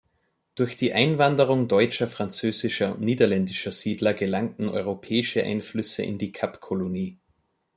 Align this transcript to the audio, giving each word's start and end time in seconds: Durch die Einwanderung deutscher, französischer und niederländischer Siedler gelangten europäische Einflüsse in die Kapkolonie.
Durch 0.55 0.77
die 0.77 0.93
Einwanderung 0.93 1.67
deutscher, 1.67 2.07
französischer 2.07 2.93
und 2.95 3.01
niederländischer 3.01 3.71
Siedler 3.71 4.15
gelangten 4.15 4.67
europäische 4.67 5.43
Einflüsse 5.43 6.01
in 6.01 6.17
die 6.17 6.31
Kapkolonie. 6.31 7.19